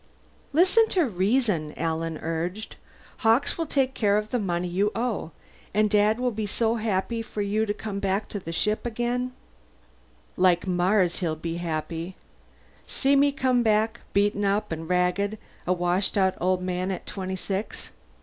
"Listen 0.51 0.87
to 0.87 1.05
reason," 1.05 1.75
Alan 1.77 2.17
urged. 2.23 2.75
"Hawkes 3.17 3.55
will 3.55 3.67
take 3.67 3.93
care 3.93 4.17
of 4.17 4.31
the 4.31 4.39
money 4.39 4.67
you 4.67 4.91
owe. 4.95 5.29
And 5.75 5.91
Dad 5.91 6.19
will 6.19 6.31
be 6.31 6.47
so 6.47 6.73
happy 6.77 7.21
to 7.21 7.29
see 7.31 7.43
you 7.45 7.67
come 7.67 7.99
back 7.99 8.27
to 8.29 8.39
the 8.39 8.51
ship 8.51 8.83
again" 8.87 9.31
"Like 10.37 10.65
Mars 10.65 11.19
he'll 11.19 11.35
be 11.35 11.57
happy! 11.57 12.15
See 12.87 13.15
me 13.15 13.31
come 13.31 13.61
back, 13.61 13.99
beaten 14.11 14.43
up 14.43 14.71
and 14.71 14.89
ragged, 14.89 15.37
a 15.67 15.73
washed 15.73 16.17
out 16.17 16.33
old 16.41 16.63
man 16.63 16.89
at 16.89 17.05
twenty 17.05 17.35
six? 17.35 17.91